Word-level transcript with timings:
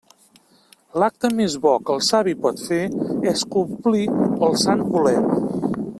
L'acte 1.01 1.29
més 1.41 1.57
bo 1.65 1.73
que 1.89 1.93
el 1.97 2.01
savi 2.07 2.33
pot 2.47 2.65
fer 2.71 2.81
és 3.35 3.45
complir 3.59 4.03
el 4.49 4.59
sant 4.67 4.83
voler. 4.97 5.19